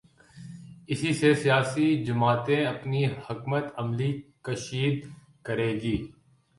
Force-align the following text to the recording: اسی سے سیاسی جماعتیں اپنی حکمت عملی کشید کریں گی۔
اسی 0.87 1.13
سے 1.13 1.33
سیاسی 1.33 1.87
جماعتیں 2.05 2.65
اپنی 2.65 3.05
حکمت 3.05 3.65
عملی 3.77 4.11
کشید 4.43 5.05
کریں 5.45 5.73
گی۔ 5.79 5.97